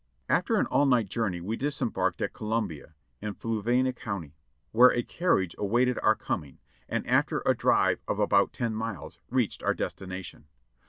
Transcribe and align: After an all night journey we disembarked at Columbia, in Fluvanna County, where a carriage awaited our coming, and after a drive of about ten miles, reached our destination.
After 0.27 0.55
an 0.55 0.65
all 0.65 0.87
night 0.87 1.09
journey 1.11 1.41
we 1.41 1.55
disembarked 1.55 2.23
at 2.23 2.33
Columbia, 2.33 2.95
in 3.21 3.35
Fluvanna 3.35 3.93
County, 3.93 4.33
where 4.71 4.91
a 4.91 5.03
carriage 5.03 5.53
awaited 5.59 5.99
our 6.01 6.15
coming, 6.15 6.57
and 6.89 7.05
after 7.05 7.43
a 7.45 7.53
drive 7.53 7.99
of 8.07 8.17
about 8.17 8.51
ten 8.51 8.73
miles, 8.73 9.19
reached 9.29 9.61
our 9.61 9.75
destination. 9.75 10.47